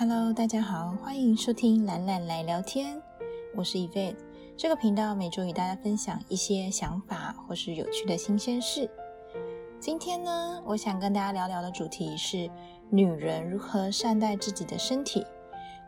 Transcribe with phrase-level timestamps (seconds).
[0.00, 2.98] Hello，大家好，欢迎收听懒懒来聊天，
[3.54, 4.16] 我是 Eve。
[4.56, 8.90] 这个频道每周与大家分享一些想法或是有趣的新鲜事。
[9.78, 12.50] 今天呢，我想跟大家聊聊的主题是
[12.88, 15.22] 女人如何善待自己的身体。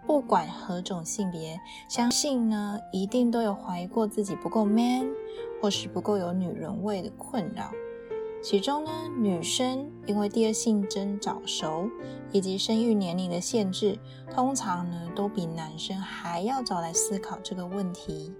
[0.06, 1.58] 不管何种性别，
[1.88, 5.08] 相信呢，一定都有怀疑过自己不够 man，
[5.62, 7.70] 或是不够有女人味的困扰。
[8.42, 11.88] 其中呢，女生因为第二性征早熟，
[12.32, 13.96] 以及生育年龄的限制，
[14.30, 18.34] 通常呢都比男生还要早来思考这个问题。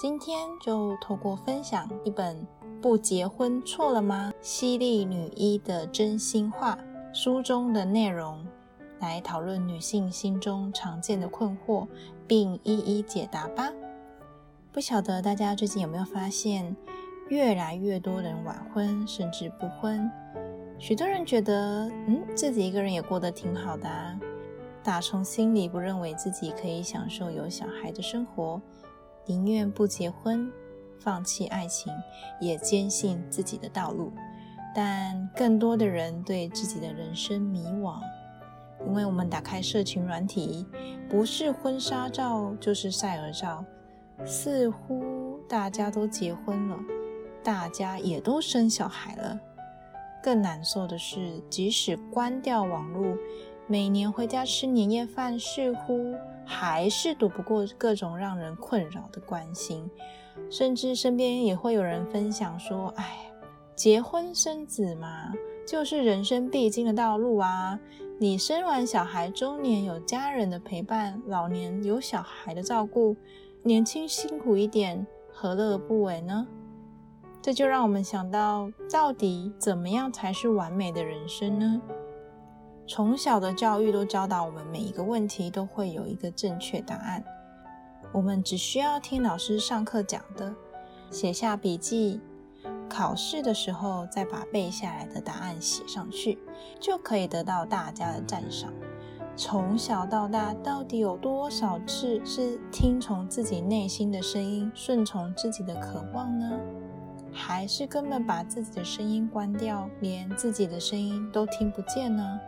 [0.00, 2.36] 今天就透过分享一本
[2.80, 4.32] 《不结婚错了吗？
[4.40, 6.78] 犀利女医的真心话》
[7.14, 8.42] 书中的内容。
[8.98, 11.88] 来讨论女性心中常见的困惑，
[12.26, 13.70] 并一一解答吧。
[14.70, 16.76] 不晓得大家最近有没有发现，
[17.32, 20.10] 越来越多人晚婚，甚至不婚。
[20.78, 24.20] 许多人觉得，嗯，自己一个人也过得挺好的啊，
[24.84, 28.60] 打从心里不认为自己可以享受有小孩的生活，
[29.24, 30.52] 宁愿不结婚，
[31.00, 31.90] 放弃爱情，
[32.38, 34.12] 也坚信自己的道路。
[34.74, 37.98] 但更多的人对自己的人生迷惘。
[38.86, 40.66] 因为我们打开社群软体，
[41.08, 43.64] 不是婚纱照就是晒儿照，
[44.22, 46.76] 似乎大家都结婚了，
[47.42, 49.38] 大家也都生小孩了。
[50.22, 53.16] 更难受的是，即使关掉网络，
[53.66, 59.90] 每年回家吃年夜饭，似乎还是躲不过各种让人困扰的关心，
[60.50, 63.18] 甚至身边也会有人分享说：“哎，
[63.74, 65.32] 结婚生子嘛。”
[65.64, 67.78] 就是人生必经的道路啊！
[68.18, 73.16] 你生完小孩，中年有家人的陪伴，老年有小孩的照顾，
[73.62, 76.46] 年轻辛苦一点，何乐而不为呢？
[77.42, 81.82] 这就让我们想到，到底怎么样才是完美的人生呢？
[82.86, 87.24] 从小的教育都教导我们，每一个问题都会有一个正确答案，
[88.12, 90.54] 我们只需要听老师上课讲的，
[91.10, 92.20] 写下笔记。
[92.88, 96.38] 考试的时候，再把背下来的答案写上去，
[96.78, 98.72] 就可以得到大家的赞赏。
[99.34, 106.50] 从小到大，到底有多少次是听从自己内心的声音，顺从自己的渴望呢？
[107.32, 112.38] 还是根本把自己的声音关掉，连自己的声音都听不见呢？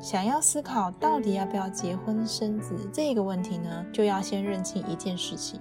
[0.00, 5.60] 想要思考到底要不要结婚生子这个问题呢，就要先认清一件事情。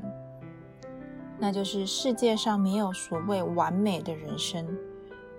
[1.38, 4.66] 那就是世界上没有所谓完美的人生，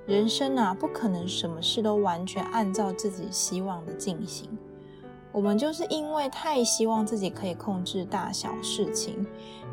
[0.07, 4.49] 人生啊，不可能什么事都完全按照自己希望的进行。
[5.33, 9.27] 我们就是因为太希望自己可以控制大小事情，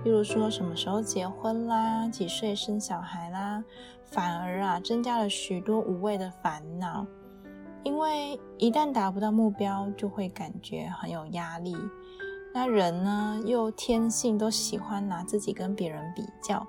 [0.04, 3.64] 例如说什么时候结婚啦，几岁生小孩啦，
[4.04, 7.06] 反而啊增加了许多无谓的烦恼。
[7.84, 11.76] 因为一旦达不到目标，就会感觉很有压力。
[12.54, 16.66] 那人呢，又天性都喜欢拿自己跟别人比较，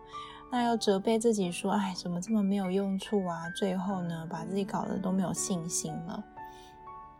[0.50, 6.24] 那又责备自己说：“哎，怎么这么没有用处啊？”最后呢，把自己搞得都没有信心了。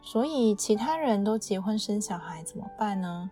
[0.01, 3.31] 所以其他人都结婚生小孩怎么办呢？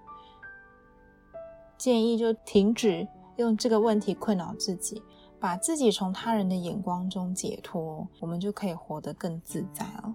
[1.82, 5.02] 建议就停止用这个问题困扰自己，
[5.40, 10.14] 把自己从他人的眼光中解脱，我们就可以活得更自在了。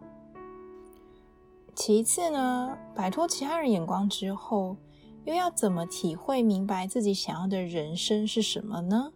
[1.75, 4.77] 其次呢，摆脱其他人眼光之后，
[5.25, 9.11] 又要怎么体会明白自己想要的人生是什么呢？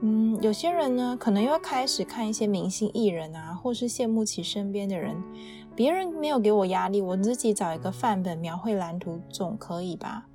[0.00, 5.22] 嗯，有些人呢，可能又要开始看一些明星艺人啊，或是羡慕起身边的人。
[5.76, 10.27] 别人没有给我压力，我自己找一个范本描绘蓝图总可以吧？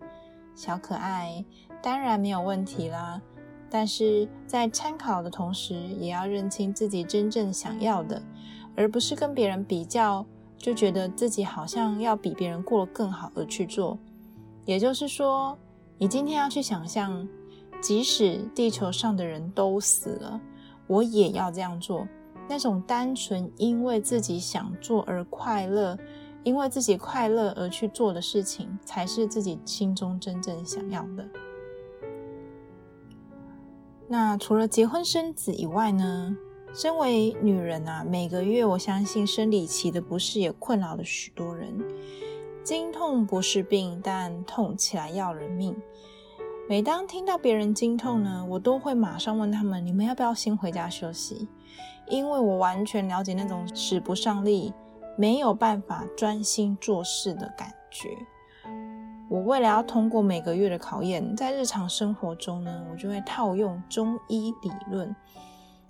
[0.56, 1.44] 小可爱，
[1.81, 3.22] 当然没有问题啦。
[3.69, 8.22] 但是在参考的同时，也要认清自己真正想要的，
[8.75, 10.25] 而不是跟别人比较，
[10.58, 13.97] 就觉得自己好像要比别人过得更好而去做。
[14.66, 15.58] 也就是说，
[15.97, 17.28] 你今天要去想象，
[17.81, 20.40] 即使地球上的人都死了，
[20.85, 22.08] 我也要这样做。
[22.47, 25.97] 那种单纯因为自己想做而快乐，
[26.43, 31.28] 因为自己快乐而去做的事情，才是自己心中真正想要的。
[34.07, 36.35] 那除了结婚生子以外呢？
[36.75, 41.72] 身为女人啊，每个月我相信生理期的不适也困扰了许多人。
[42.63, 45.75] 经痛不是病，但痛起来要人命。
[46.67, 51.47] 每当听到别人经痛呢，我都会马上问他们：你们要不要先回家休息？
[52.09, 54.73] 因为我完全了解那种使不上力、
[55.15, 58.09] 没有办法专心做事的感觉。
[59.29, 65.15] 我为了要通过每个月的考验，在日常生活中呢，我就会套用中医理论，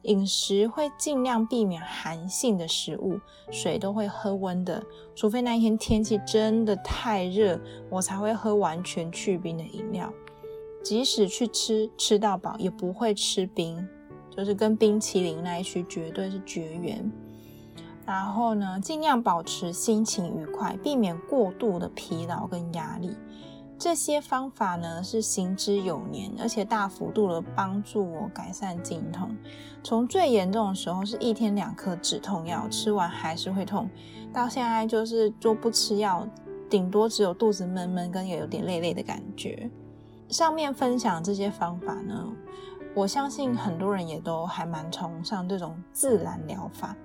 [0.04, 3.20] 饮食会尽量避免寒性的食物，
[3.52, 4.82] 水都会喝温的，
[5.16, 7.60] 除非那一天天气真的太热，
[7.90, 10.14] 我才会喝完全去冰的饮料。
[10.82, 13.86] 即使去吃吃到饱，也不会吃冰，
[14.30, 17.12] 就是跟冰淇淋那一区绝对是绝缘。
[18.06, 23.16] 然后呢，尽量保持心情愉快，避免过度的疲劳跟压力。
[23.80, 29.36] 这些方法呢是行之有年，而且大幅度的帮助我改善经痛。
[29.84, 33.90] 从最严重的时候是一天两颗止痛药，吃完还是会痛，
[34.32, 36.26] 到现在就是就不吃药，
[36.70, 39.70] 顶多只有肚子闷闷跟也有点累累的感觉。
[40.30, 42.32] 上面分享这些方法呢，
[42.96, 46.96] 我相信很多人也都还蛮崇尚这种自然疗法。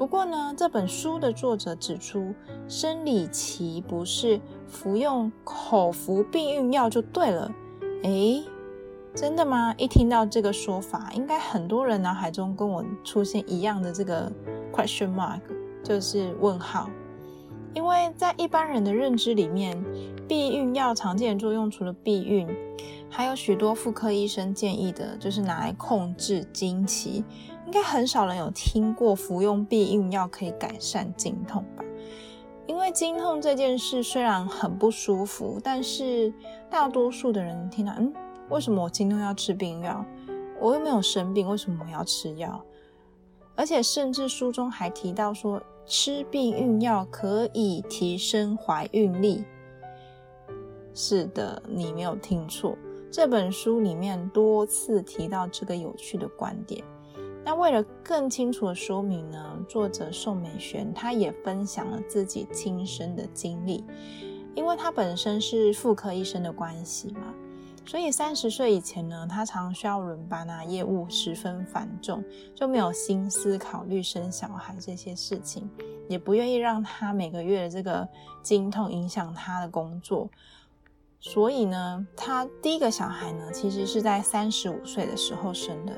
[0.00, 2.32] 不过呢，这本书的作者指出，
[2.66, 7.52] 生理期不是服用口服避孕药就对了。
[8.04, 8.42] 诶，
[9.14, 9.74] 真的吗？
[9.76, 14.32] 一听到这个说法，应该很多人脑海中跟我出现一样的这个
[14.72, 15.42] question mark，
[15.84, 16.88] 就是问号。
[17.74, 19.84] 因为在一般人的认知里面，
[20.26, 22.48] 避孕药常见的作用除了避孕，
[23.10, 27.22] 还有许多妇科医生建议的，就是拿来控制经期。
[27.70, 31.84] 应该很少人有听过服用避孕药可以改善经痛吧？
[32.66, 36.34] 因为经痛这件事虽然很不舒服，但是
[36.68, 38.12] 大多数的人听到，嗯，
[38.48, 40.04] 为什么我经痛要吃避孕药？
[40.60, 42.60] 我又没有生病，为什么我要吃药？
[43.54, 49.44] 而且甚至书中还提到说，吃避孕药可以提升怀孕力。
[50.92, 52.76] 是的，你没有听错，
[53.12, 56.84] 这本书里面多次提到这个有趣的观点。
[57.44, 63.84] 那为了更清楚的说明呢，作者宋美璇她也分享了自己亲身的经历，
[64.54, 67.34] 因为她本身是妇科医生的关系嘛，
[67.86, 72.22] 所以三十岁以前呢，她常需要轮班啊，业务十分繁重，
[72.54, 75.68] 就没有心思考虑生小孩这些事情，
[76.08, 78.06] 也不愿意让她每个月的这个
[78.42, 80.28] 经痛影响她的工作，
[81.22, 85.92] 所以呢，她第一个小孩呢，其实是在三十五岁的时候生的。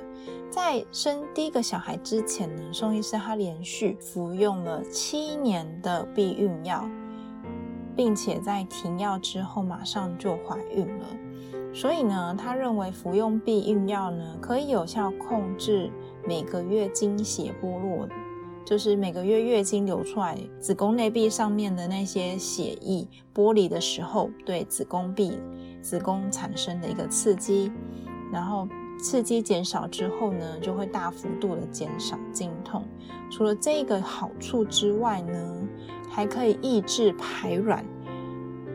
[0.50, 6.86] 在生第一个小孩之前呢，宋医师他连续服用了七年的避孕药，
[7.96, 11.06] 并且在停药之后马上就怀孕了。
[11.72, 15.90] 所以呢，他认为服用避孕药呢，可以有效控制
[16.26, 18.06] 每个月经血剥落，
[18.64, 25.38] 就是每个月月经流出来子宫内壁上面的那些血液剥离的时候，对子宫壁、
[25.80, 27.70] 子宫产生的一个刺激，
[28.32, 28.68] 然后。
[28.98, 32.84] 刺激减少之后呢，就会大幅度的减少经痛。
[33.28, 35.68] 除了这个好处之外呢，
[36.08, 37.84] 还可以抑制排卵。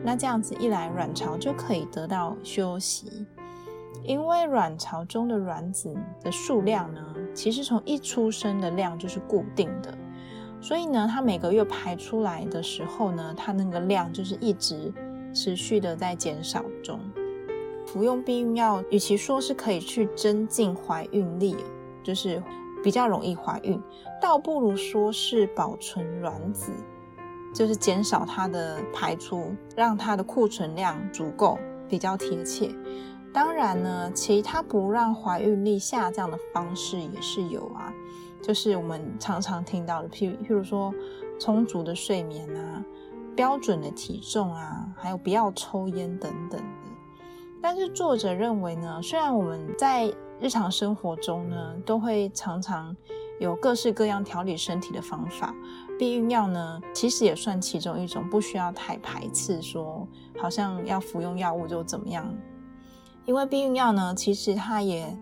[0.04, 3.26] 那这样子一来，卵巢就可以得到休息。
[4.02, 7.00] 因为卵巢中的卵子的数量呢，
[7.34, 9.92] 其实从一出生的量就是固定的，
[10.60, 14.92] 所以呢，它每个月排出来的时候呢，它那个量就是一直
[15.34, 16.98] 持续的在减少中。
[17.86, 21.56] 服用避孕药，与其说是可以去增进怀孕力，
[22.02, 22.42] 就是
[22.82, 23.80] 比较容易怀孕，
[24.20, 26.70] 倒不如说是保存卵子，
[27.54, 31.58] 就是减少它的排出，让它的库存量足够，
[31.88, 32.70] 比较贴切。
[33.32, 37.92] 当然呢，其他不让怀孕力下降的方式也是有啊，
[38.42, 40.92] 就是我们常常听到的，譬如譬如说
[41.38, 42.84] 充足的睡眠啊，
[43.36, 46.66] 标准的体重啊，还有不要抽烟等等的。
[47.60, 52.96] 但是作者认为呢，虽然我们在日常生活中呢，都会常常
[53.38, 55.54] 有各式各样调理身体的方法，
[55.98, 60.06] 避孕药呢，其实也算其中一种，不需要太排斥说，
[60.40, 62.32] 好像要服用药物就怎么样。
[63.28, 65.14] 因为避孕药呢，其实它也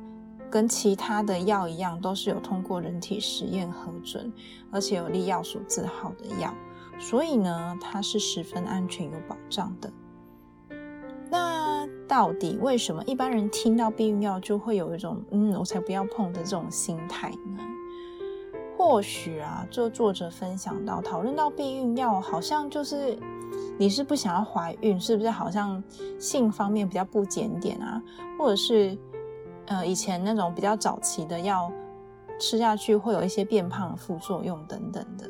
[0.48, 4.32] 跟其他的药一样，都是有通过人体实验核准，
[4.70, 6.54] 而且有利药署字号的药，
[7.00, 9.92] 所以呢，它是十分安全有保障的。
[11.28, 17.58] 那到底为什么一般人听到避孕药就会有一种“嗯，我才不要碰”的这种心态呢？
[18.78, 23.18] 或许啊，就作者分享到，讨论到避孕药，好像就是
[23.78, 25.30] 你是不想要怀孕，是不是？
[25.30, 25.82] 好像
[26.18, 28.02] 性方面比较不检点啊，
[28.38, 28.96] 或者是
[29.66, 31.70] 呃，以前那种比较早期的药
[32.38, 35.28] 吃下去会有一些变胖的副作用等等的。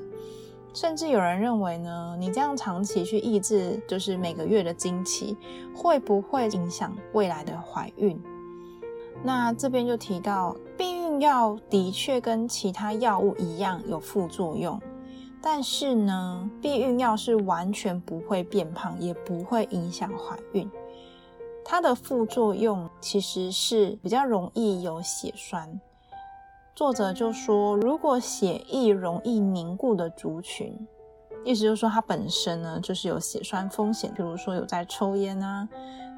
[0.75, 5.35] 甚至有人认为呢，你这样长期去抑制，就是每个月的经期，
[5.75, 8.23] 会不会影响未来的怀孕？
[9.25, 14.79] 那这边就提到，避孕药的确跟其他药物一样有副作用，
[15.49, 20.69] 但是呢，避孕药是完全不会变胖，也不会影响怀孕。
[21.65, 25.81] 它的副作用其实是比较容易有血栓。
[26.75, 30.77] 作者就说，如果血液容易凝固的族群，
[31.45, 35.69] 意思就是说它本身呢就是有血栓风险，比如说有在抽烟啊、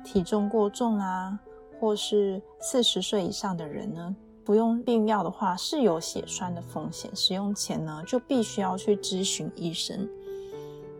[0.02, 1.38] 体重过重啊，
[1.78, 4.16] 或是四十岁以上的人呢，
[4.48, 10.08] 服用避孕药的话是有血栓的风险，使用前呢就必须要去咨询医生。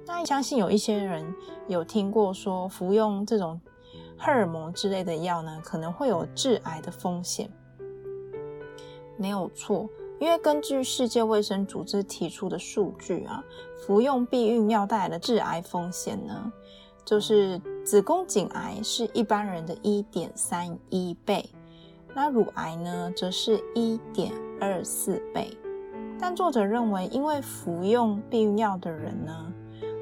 [0.05, 1.35] 那相信有一些人
[1.67, 3.59] 有听过说，服用这种
[4.19, 7.51] 荷尔蒙之类的药呢，可能会有致癌的风险。
[9.17, 9.89] 没有错，
[10.21, 13.43] 因为根据世界卫生组织提出的数据啊，
[13.79, 16.53] 服用避孕药带来的致癌风险呢，
[17.03, 21.49] 就是子宫颈癌是一般人的一点三一倍。
[22.15, 25.57] 那乳癌呢，则是一点二四倍。
[26.21, 29.53] 但作者认为，因为服用避孕药的人呢，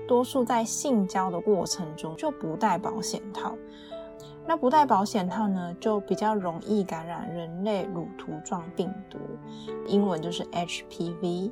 [0.08, 3.54] 多数在性交的过程中就不戴保险套。
[4.46, 9.18] 那不戴保险套呢，就比较容易感染人类乳头状病毒，
[9.86, 11.50] 英文就是 HPV。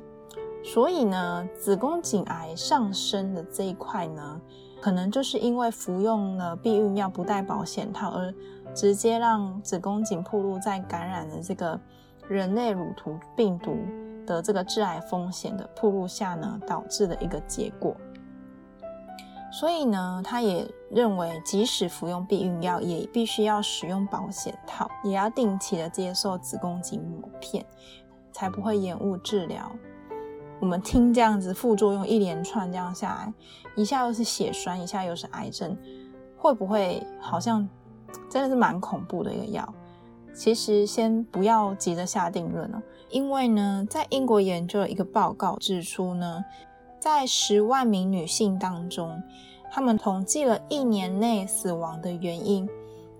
[0.63, 4.41] 所以呢，子宫颈癌上升的这一块呢，
[4.81, 8.33] 可能就是因为服用了避孕药不戴保险套而。
[8.75, 11.79] 直接让子宫颈暴露在感染的这个
[12.27, 13.77] 人类乳头病毒
[14.27, 17.95] 的这个致癌风险的暴露下呢，导致的一个结果。
[19.51, 27.65] 所以呢，他也认为，即使服用避孕药，也必须要使用保险套，也要定期的接受子宫颈抹片，
[28.33, 29.71] 才不会延误治疗。
[30.59, 33.33] 我们听这样子副作用一连串这样下来，
[33.77, 35.77] 一下又是血栓，一下又是癌症，
[36.35, 37.65] 会不会好像？
[38.29, 39.73] 真的是蛮恐怖的一个药。
[40.33, 46.43] 其实先不要急着下定论哦，因为呢，在英国研究的一个报告指出呢，
[46.99, 49.23] 在十万名女性当中，
[49.71, 52.69] 他们统计了一年内死亡的原因。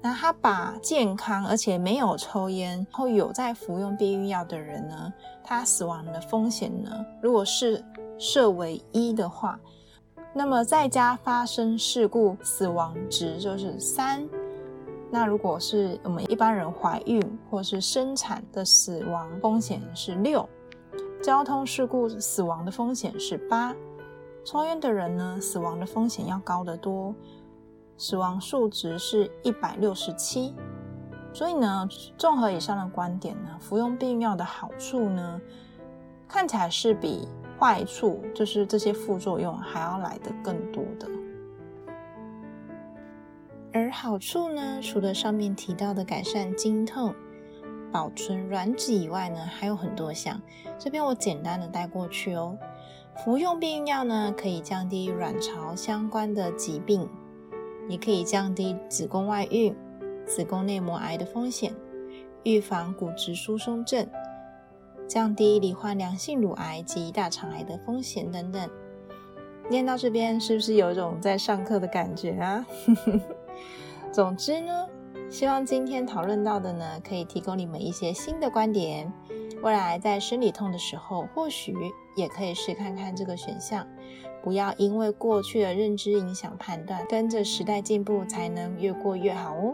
[0.02, 5.12] 那他把健康而且没有抽烟，然后有在服用避孕药的人呢，
[5.42, 7.82] 他死亡的风险呢，如果是
[8.20, 9.58] 设为一的话，
[10.34, 14.28] 那么在家发生事故死亡值就是三。
[15.16, 20.46] 那如果是我们一般人怀孕或是生产的死亡风险是六，
[21.24, 23.74] 交通事故死亡的风险是八，
[24.44, 27.16] 抽烟的人呢，死亡的风险要高得多，
[27.98, 30.54] 死亡数值是一百六十七。
[31.34, 35.40] 所以呢，综合以上的观点呢，服用避孕药的好处呢，
[36.28, 37.26] 看起来是比
[37.58, 41.08] 坏处，就是这些副作用还要来得更多的。
[43.78, 47.14] 而好处呢，除了上面提到的改善经痛、
[47.92, 50.42] 保存卵子以外呢，还有很多项。
[50.80, 52.58] 这边我简单的带过去哦。
[53.18, 57.10] 服用避孕药呢，可以降低卵巢相关的疾病，
[57.90, 59.76] 也可以降低子宫外孕、
[60.26, 61.76] 子宫内膜癌的风险，
[62.44, 64.08] 预防骨质疏松症，
[65.06, 68.70] 降低罹患良性乳癌及大肠癌的风险等等。
[69.70, 72.66] 念到这边，是不是有一种在上课的感觉啊？
[74.12, 74.88] 总之呢，
[75.30, 79.12] 希望今天讨论到的呢，可以提供你们一些新的观点。
[79.62, 81.74] 未来在生理痛的时候，或许
[82.16, 83.88] 也可以试看看这个选项。
[84.44, 89.74] 不要因为过去的认知影响判断，跟着时代进步，才能越过越好哦。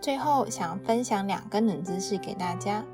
[0.00, 2.84] 最后想分享两个冷知识给大家：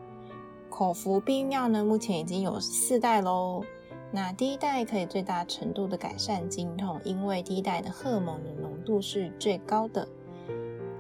[0.69, 3.65] 口服避孕药呢，目前已经有四代喽。
[4.13, 10.07] 那第一代可以最大程度的改善经痛，因为第一代的荷尔蒙的浓度是最高的。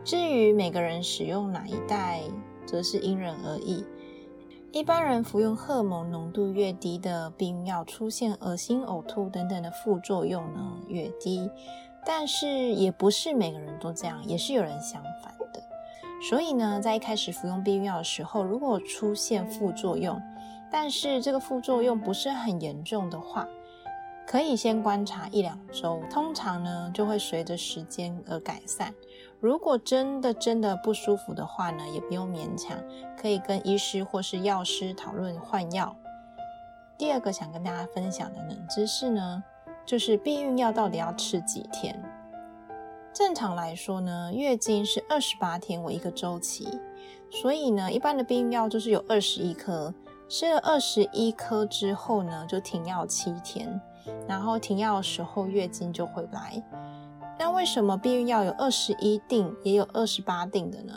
[0.04, 2.20] 至于每个人使用哪一代，
[2.64, 3.84] 则是因人而异。
[4.72, 11.50] 一般人服用荷尔蒙浓度越低的避孕药，出现恶心、呕吐等等的副作用呢越低。
[12.06, 15.60] 但是也不是每个人都这样，也是有人相反的。
[16.22, 20.22] 所以呢，在一开始服用避孕药的时候，如果出现副作用，
[20.70, 23.48] 但是这个副作用不是很严重的话，
[24.26, 28.94] 可以先观察一两周，通常呢就会随着时间而改善。
[29.40, 32.78] 如果真的真的不舒服的话呢，也不用勉强，
[33.20, 35.96] 可以跟医师或是药师讨论换药。
[36.96, 39.42] 第二个想跟大家分享的冷知识呢，
[39.84, 42.00] 就是避孕药到底要吃几天？
[43.12, 46.68] 正常来说呢，月经是二十八天为一个周期，
[47.30, 49.92] 所以呢，一般的避孕药就是有二十一颗。
[50.30, 53.80] 吃了二十一颗之后呢，就停药七天，
[54.28, 56.62] 然后停药的时候月经就会来。
[57.36, 60.94] 那为什么避孕药有二十一定，也有二十八定的呢？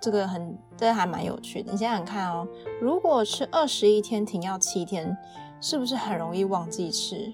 [0.00, 1.70] 这个很，这还蛮有趣的。
[1.70, 2.44] 你想想看哦，
[2.80, 5.16] 如果吃二十一天停药七天，
[5.60, 7.32] 是不是很容易忘记吃？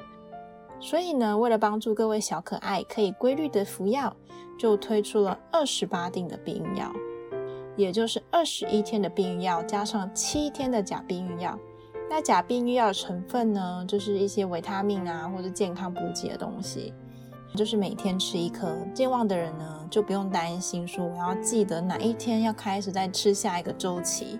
[0.78, 4.14] 所以呢，为了帮助各位小可爱可以规律的服药，
[4.58, 6.92] 就推出了二十八定的避孕药。
[7.76, 11.58] 也就是二十一天的避孕药加上七天的假避孕药。
[12.10, 16.92] 那假避孕药的成分呢，就是一些维他命啊，或者健康补给的东西，
[17.56, 18.76] 就是每天吃一颗。
[18.92, 24.38] 健忘的人呢，就不用担心说我要记得哪一天要开始再吃下一个周期，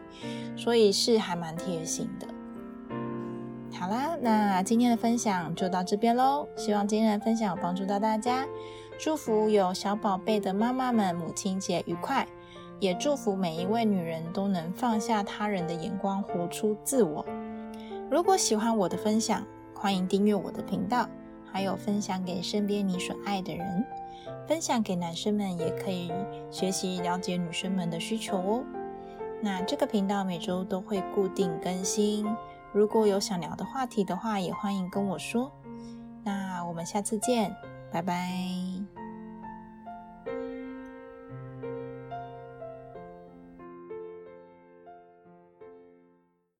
[0.54, 2.26] 所以是还蛮贴心的。
[3.80, 6.46] 好啦，那今天的分享就到这边喽。
[6.54, 8.46] 希望今天的分享有帮助到大家，
[8.98, 12.28] 祝福有小宝贝的妈妈们母亲节愉快，
[12.82, 17.24] 也祝福每一位女人都能放下他人的眼光，活出自我。
[18.10, 21.08] 如果喜欢我的分享，欢迎订阅我的频道，
[21.52, 23.86] 还有分享给身边你所爱的人。
[24.48, 26.10] 分享给男生们也可以
[26.50, 28.64] 学习了解女生们的需求哦。
[29.40, 32.26] 那这个频道每周都会固定更新，
[32.72, 35.52] 如果有想聊的话题的话，也欢迎跟我说。
[36.24, 37.54] 那我们下次见，
[37.92, 38.81] 拜拜。